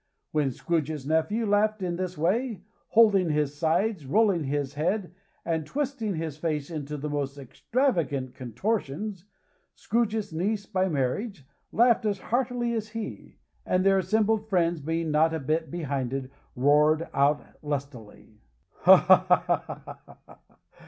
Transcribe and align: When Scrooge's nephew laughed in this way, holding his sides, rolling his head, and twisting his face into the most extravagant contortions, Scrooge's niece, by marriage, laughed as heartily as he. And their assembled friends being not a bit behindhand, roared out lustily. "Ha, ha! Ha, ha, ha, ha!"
When 0.31 0.49
Scrooge's 0.49 1.05
nephew 1.05 1.45
laughed 1.45 1.83
in 1.83 1.95
this 1.95 2.17
way, 2.17 2.63
holding 2.87 3.29
his 3.29 3.53
sides, 3.55 4.03
rolling 4.03 4.45
his 4.45 4.73
head, 4.73 5.13
and 5.45 5.63
twisting 5.63 6.15
his 6.15 6.37
face 6.37 6.71
into 6.71 6.97
the 6.97 7.07
most 7.07 7.37
extravagant 7.37 8.33
contortions, 8.33 9.25
Scrooge's 9.75 10.33
niece, 10.33 10.65
by 10.65 10.89
marriage, 10.89 11.45
laughed 11.71 12.07
as 12.07 12.17
heartily 12.17 12.73
as 12.73 12.89
he. 12.89 13.37
And 13.63 13.85
their 13.85 13.99
assembled 13.99 14.49
friends 14.49 14.81
being 14.81 15.11
not 15.11 15.35
a 15.35 15.39
bit 15.39 15.69
behindhand, 15.69 16.31
roared 16.55 17.07
out 17.13 17.45
lustily. 17.61 18.41
"Ha, 18.79 18.97
ha! 18.97 19.17
Ha, 19.27 19.35
ha, 19.35 19.55
ha, 19.55 20.15
ha!" 20.25 20.37